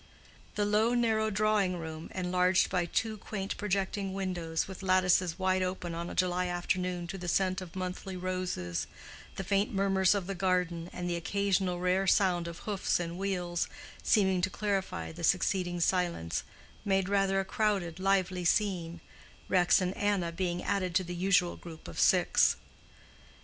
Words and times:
The 0.55 0.65
low 0.65 0.95
narrow 0.95 1.29
drawing 1.29 1.77
room, 1.77 2.09
enlarged 2.15 2.71
by 2.71 2.87
two 2.87 3.17
quaint 3.19 3.55
projecting 3.57 4.15
windows, 4.15 4.67
with 4.67 4.81
lattices 4.81 5.37
wide 5.37 5.61
open 5.61 5.93
on 5.93 6.09
a 6.09 6.15
July 6.15 6.47
afternoon 6.47 7.05
to 7.05 7.19
the 7.19 7.27
scent 7.27 7.61
of 7.61 7.75
monthly 7.75 8.17
roses, 8.17 8.87
the 9.35 9.43
faint 9.43 9.71
murmurs 9.71 10.15
of 10.15 10.25
the 10.25 10.33
garden, 10.33 10.89
and 10.91 11.07
the 11.07 11.15
occasional 11.15 11.79
rare 11.79 12.07
sound 12.07 12.47
of 12.47 12.61
hoofs 12.65 12.99
and 12.99 13.19
wheels 13.19 13.67
seeming 14.01 14.41
to 14.41 14.49
clarify 14.49 15.11
the 15.11 15.23
succeeding 15.23 15.79
silence, 15.79 16.41
made 16.83 17.07
rather 17.07 17.39
a 17.39 17.45
crowded, 17.45 17.99
lively 17.99 18.43
scene, 18.43 19.01
Rex 19.49 19.81
and 19.81 19.95
Anna 19.95 20.31
being 20.31 20.63
added 20.63 20.95
to 20.95 21.03
the 21.03 21.13
usual 21.13 21.57
group 21.57 21.87
of 21.87 21.99
six. 21.99 22.55